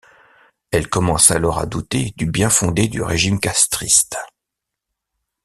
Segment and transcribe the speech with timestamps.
[0.71, 4.17] Elle commence alors à douter du bien-fondé du régime castriste.